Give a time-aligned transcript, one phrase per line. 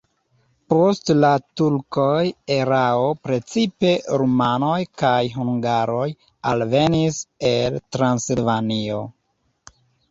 [0.73, 1.29] Post la
[1.59, 2.21] turkoj
[2.55, 3.93] erao precipe
[4.23, 6.09] rumanoj kaj hungaroj
[6.55, 9.03] alvenis el Transilvanio.